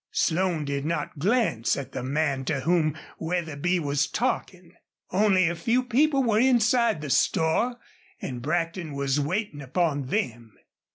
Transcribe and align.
Slone 0.09 0.65
did 0.65 0.83
not 0.83 1.19
glance 1.19 1.77
at 1.77 1.91
the 1.91 2.01
man 2.01 2.43
to 2.45 2.61
whom 2.61 2.97
Wetherby 3.19 3.77
was 3.81 4.07
talking. 4.07 4.73
Only 5.11 5.47
a 5.47 5.53
few 5.55 5.83
people 5.83 6.23
were 6.23 6.39
inside 6.39 7.01
the 7.01 7.11
store, 7.11 7.75
and 8.19 8.41
Brackton 8.41 8.93
was 8.95 9.19
waiting 9.19 9.61
upon 9.61 10.07
them. 10.07 10.55